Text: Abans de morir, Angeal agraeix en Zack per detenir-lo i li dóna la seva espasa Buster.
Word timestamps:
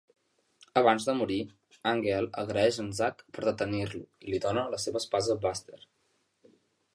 Abans 0.79 1.03
de 1.09 1.13
morir, 1.17 1.37
Angeal 1.91 2.29
agraeix 2.45 2.79
en 2.85 2.89
Zack 3.01 3.21
per 3.37 3.45
detenir-lo 3.49 4.03
i 4.29 4.33
li 4.35 4.41
dóna 4.47 4.65
la 4.73 4.81
seva 4.87 5.01
espasa 5.05 5.37
Buster. 5.47 5.81